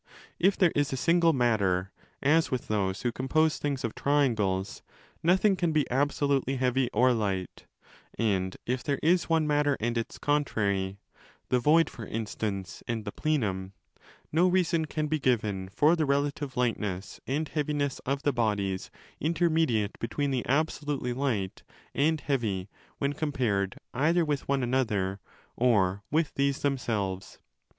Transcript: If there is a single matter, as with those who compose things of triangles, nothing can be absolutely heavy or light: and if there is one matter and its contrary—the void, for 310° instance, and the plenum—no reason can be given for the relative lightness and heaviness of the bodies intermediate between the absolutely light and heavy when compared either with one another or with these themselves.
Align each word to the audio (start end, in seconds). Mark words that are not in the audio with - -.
If 0.39 0.57
there 0.57 0.71
is 0.75 0.91
a 0.91 0.97
single 0.97 1.31
matter, 1.31 1.91
as 2.23 2.49
with 2.49 2.67
those 2.69 3.03
who 3.03 3.11
compose 3.11 3.59
things 3.59 3.83
of 3.83 3.93
triangles, 3.93 4.81
nothing 5.21 5.55
can 5.55 5.71
be 5.71 5.87
absolutely 5.91 6.55
heavy 6.55 6.89
or 6.91 7.13
light: 7.13 7.67
and 8.17 8.57
if 8.65 8.83
there 8.83 8.97
is 9.03 9.29
one 9.29 9.45
matter 9.45 9.77
and 9.79 9.99
its 9.99 10.17
contrary—the 10.17 11.59
void, 11.59 11.87
for 11.87 12.07
310° 12.07 12.11
instance, 12.13 12.81
and 12.87 13.05
the 13.05 13.11
plenum—no 13.11 14.47
reason 14.47 14.85
can 14.85 15.05
be 15.05 15.19
given 15.19 15.69
for 15.69 15.95
the 15.95 16.07
relative 16.07 16.57
lightness 16.57 17.21
and 17.27 17.49
heaviness 17.49 17.99
of 17.99 18.23
the 18.23 18.33
bodies 18.33 18.89
intermediate 19.19 19.99
between 19.99 20.31
the 20.31 20.43
absolutely 20.47 21.13
light 21.13 21.61
and 21.93 22.21
heavy 22.21 22.71
when 22.97 23.13
compared 23.13 23.77
either 23.93 24.25
with 24.25 24.47
one 24.47 24.63
another 24.63 25.19
or 25.55 26.01
with 26.09 26.33
these 26.33 26.63
themselves. 26.63 27.37